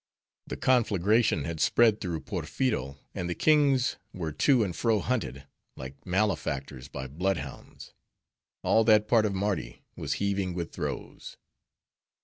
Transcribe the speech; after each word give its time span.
The 0.47 0.57
conflagration 0.57 1.43
had 1.43 1.59
spread 1.59 2.01
through 2.01 2.21
Porpheero 2.21 2.97
and 3.13 3.29
the 3.29 3.35
kings 3.35 3.97
were 4.15 4.31
to 4.31 4.63
and 4.63 4.75
fro 4.75 4.99
hunted, 4.99 5.45
like 5.75 6.03
malefactors 6.07 6.87
by 6.87 7.05
blood 7.05 7.37
hounds; 7.37 7.93
all 8.63 8.83
that 8.85 9.07
part 9.07 9.27
of 9.27 9.35
Mardi 9.35 9.83
was 9.95 10.13
heaving 10.13 10.55
with 10.55 10.71
throes. 10.71 11.37